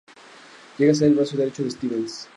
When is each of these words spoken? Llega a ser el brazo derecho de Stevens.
Llega 0.79 0.93
a 0.93 0.95
ser 0.95 1.09
el 1.09 1.13
brazo 1.13 1.37
derecho 1.37 1.61
de 1.61 1.69
Stevens. 1.69 2.27